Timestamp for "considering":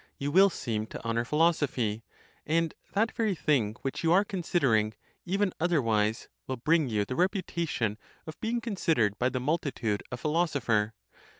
4.25-4.95